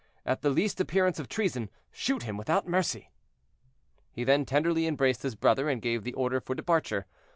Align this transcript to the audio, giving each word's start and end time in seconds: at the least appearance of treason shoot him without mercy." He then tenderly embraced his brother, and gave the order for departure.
at 0.25 0.41
the 0.41 0.49
least 0.49 0.81
appearance 0.81 1.19
of 1.19 1.29
treason 1.29 1.69
shoot 1.91 2.23
him 2.23 2.35
without 2.35 2.67
mercy." 2.67 3.11
He 4.11 4.23
then 4.23 4.45
tenderly 4.45 4.87
embraced 4.87 5.21
his 5.21 5.35
brother, 5.35 5.69
and 5.69 5.79
gave 5.79 6.03
the 6.03 6.13
order 6.13 6.41
for 6.41 6.55
departure. 6.55 7.05